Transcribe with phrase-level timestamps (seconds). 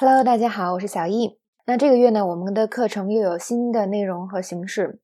[0.00, 1.36] Hello，大家好，我是小易。
[1.64, 5.00] 那这个月呢，我们的课程又有新的内容和形式。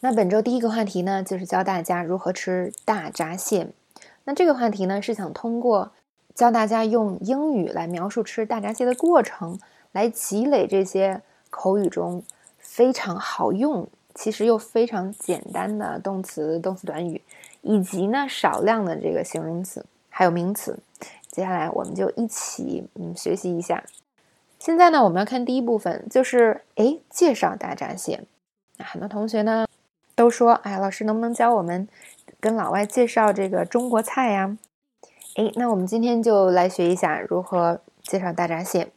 [0.00, 3.68] 那本周第一个话题呢，就是教大家如何吃大闸蟹。
[4.24, 5.92] 那这个话题呢，是想通过
[6.34, 9.58] 教大家用英语来描述吃大闸蟹的过程，
[9.92, 12.22] 来积累这些口语中
[12.58, 17.22] 非常好用，其实又非常简单的动词、动词短语，
[17.62, 20.78] 以及呢少量的这个形容词还有名词。
[21.30, 23.82] 接下来我们就一起嗯学习一下。
[24.65, 28.23] 现在呢，我们要看第一部分，就是哎介绍大闸蟹。
[28.77, 29.67] 那很多同学呢
[30.15, 31.87] 都说，哎，老师能不能教我们
[32.39, 34.57] 跟老外介绍这个中国菜呀？
[35.35, 38.91] 哎，那我们今天就来学一下如何介绍大闸蟹。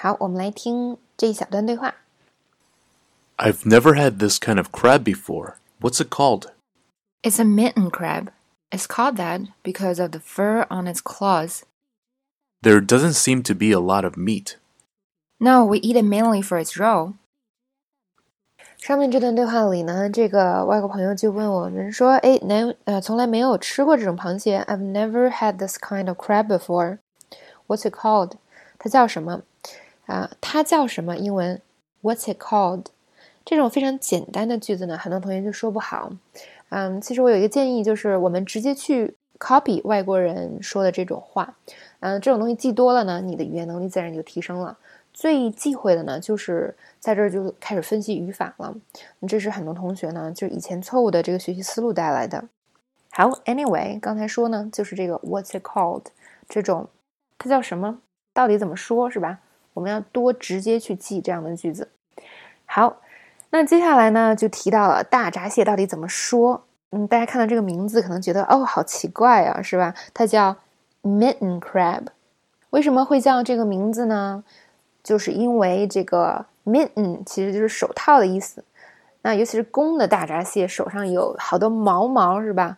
[0.00, 1.94] 好，我们来听这一小段对话。
[3.36, 5.54] I've never had this kind of crab before.
[5.80, 6.50] What's it called?
[7.22, 8.32] It's a mitten crab.
[8.70, 11.62] It's called that because of the fur on its claws.
[12.62, 14.56] There doesn't seem to be a lot of meat.
[15.43, 17.15] No, we eat it mainly for its role
[18.77, 24.61] 上面这段对话里呢，这个外国朋友就问我们说：“哎，难呃，从来没有吃过这种螃蟹。
[24.69, 26.99] I've never had this kind of crab before.
[27.67, 28.31] What's it called？
[28.79, 29.41] 它叫什么？
[30.05, 31.17] 啊，它叫什么？
[31.17, 31.59] 英文
[32.01, 32.85] What's it called？
[33.43, 36.13] 这种非常简单的句子呢，很多同学就说不好。
[36.69, 41.53] 嗯，其实我有一个建议，就是我们直接去 copy 外国人说的这种话。
[41.99, 44.77] 嗯，这种东西记多了呢，你的语言能力自然就提升了。
[45.13, 48.75] 最忌讳的呢，就是在这儿就开始分析语法了。
[49.27, 52.43] 这是很多同学呢，就是以前错误的这个学习思路带来的。
[53.11, 56.05] 好，anyway，刚才说呢，就是这个 What's it called？
[56.49, 56.89] 这种
[57.37, 57.99] 它叫什么？
[58.33, 59.39] 到底怎么说，是吧？
[59.75, 61.89] 我们要多直接去记这样的句子。
[62.65, 62.97] 好，
[63.51, 66.65] 那接下来呢，就提到了大闸蟹到底怎么说。
[66.89, 69.93] 嗯，大家看到这个名字，可能觉得哦，好奇怪啊，是吧？
[70.13, 70.55] 它叫
[71.03, 72.07] mitten crab。
[72.71, 74.43] 为什么会叫这个名字呢？
[75.03, 78.63] 就是因为这个 mitten 其实就是手套的意思。
[79.21, 82.77] 那尤其是公的大闸蟹，手上有好多毛毛，是吧？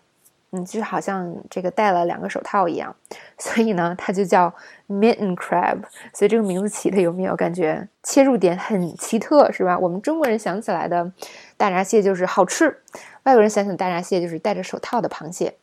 [0.51, 2.95] 嗯，就好像这个戴了两个手套一样。
[3.37, 4.53] 所以呢，它就叫
[4.87, 5.79] mitten crab。
[6.13, 9.77] 所以这个名字起的有没有感觉切入点很奇特，是吧？
[9.77, 11.11] 我们中国人想起来的
[11.57, 12.79] 大闸蟹就是好吃，
[13.23, 15.55] 外国人想起大闸蟹就是戴着手套的螃蟹。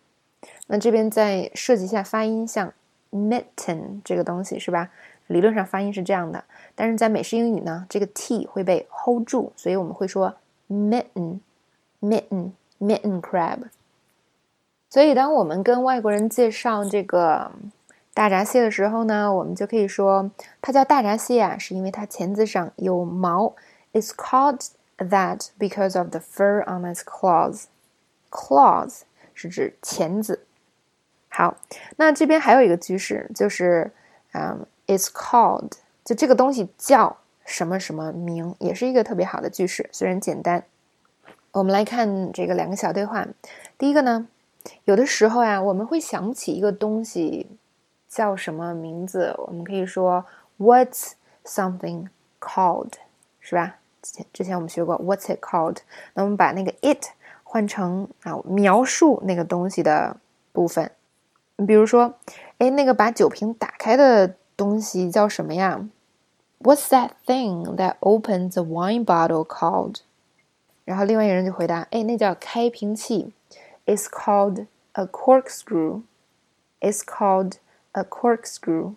[0.66, 2.72] 那这边再设计一下发音，像
[3.12, 4.88] mitten 这个东西，是吧？
[5.28, 6.42] 理论上发音是这样的，
[6.74, 10.34] 但是在美式英语呢，这个 t 会被 hold 住，所以我们会说
[10.68, 13.58] mitten，mitten，mitten crab。
[14.90, 17.50] 所以当我们跟外国人介绍这个
[18.12, 20.30] 大闸蟹的时候呢，我们就可以说
[20.60, 23.54] 它叫大闸蟹啊，是因为它钳子上有毛。
[23.94, 24.66] It's called
[24.98, 27.64] that because of the fur on its claws.
[28.30, 29.02] Claws
[29.32, 30.44] 是指钳子。
[31.34, 31.56] 好，
[31.96, 33.90] 那这边还有一个句式，就是
[34.32, 35.72] 嗯、It's called，
[36.04, 37.16] 就这个东西叫
[37.46, 40.62] 什么什么名，也是一个特别好的句式，虽然简单。
[41.52, 43.26] 我们来看这个两个小对话。
[43.78, 44.28] 第一个呢，
[44.84, 47.46] 有的时候呀，我们会想起一个东西
[48.10, 50.26] 叫什么名字，我们可以说
[50.58, 51.12] What's
[51.46, 52.92] something called，
[53.40, 53.76] 是吧？
[54.02, 55.78] 之前之前我们学过 What's it called？
[56.12, 57.06] 那我们把那个 it
[57.42, 60.18] 换成啊描述那个东西的
[60.52, 60.90] 部分。
[61.56, 62.14] 你比如说，
[62.58, 65.88] 哎，那个把酒瓶打开的东西叫什么呀
[66.60, 69.96] ？What's that thing that opens a wine bottle called？
[70.84, 73.32] 然后另外一个人就回答，哎，那叫开瓶器
[73.86, 76.02] ，It's called a corkscrew。
[76.80, 77.54] It's called
[77.92, 78.94] a corkscrew。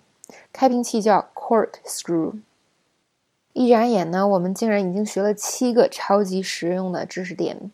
[0.52, 2.40] 开瓶器叫 corkscrew。
[3.54, 7.72] 一眨眼呢，我们竟然已经学了七个超级实用的知识点，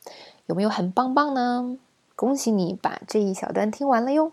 [0.47, 1.77] 有没有很棒棒呢？
[2.15, 4.31] 恭喜你把这一小段听完了哟！